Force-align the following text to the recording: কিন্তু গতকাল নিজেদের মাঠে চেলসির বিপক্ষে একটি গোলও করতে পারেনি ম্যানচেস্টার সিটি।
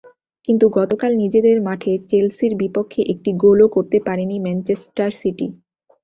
কিন্তু 0.47 0.65
গতকাল 0.77 1.11
নিজেদের 1.21 1.57
মাঠে 1.67 1.91
চেলসির 2.09 2.53
বিপক্ষে 2.61 3.01
একটি 3.13 3.31
গোলও 3.43 3.67
করতে 3.75 3.97
পারেনি 4.07 4.35
ম্যানচেস্টার 4.39 5.11
সিটি। 5.19 5.47